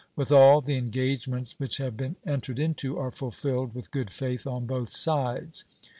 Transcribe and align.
With 0.15 0.31
all, 0.31 0.61
the 0.61 0.77
engagements 0.77 1.53
which 1.59 1.77
have 1.77 1.95
been 1.95 2.15
entered 2.25 2.57
into 2.57 2.97
are 2.97 3.11
fulfilled 3.11 3.75
with 3.75 3.91
good 3.91 4.09
faith 4.09 4.47
on 4.47 4.65
both 4.65 4.91
sides. 4.91 5.63